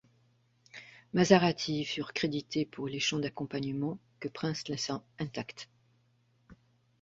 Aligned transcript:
Mazarati 1.13 1.85
furent 1.85 2.11
crédités 2.13 2.65
pour 2.65 2.87
les 2.87 2.99
chants 2.99 3.19
d'accompagnement, 3.19 3.99
que 4.19 4.29
Prince 4.29 4.67
laissa 4.67 5.03
intacts. 5.19 5.69